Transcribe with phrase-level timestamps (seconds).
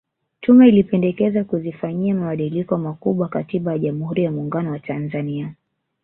[0.41, 5.55] Tume ilipendekeza kuzifanyia mabadiliko makubwa Katiba ya Jamhuri ya Muungano wa Tanzania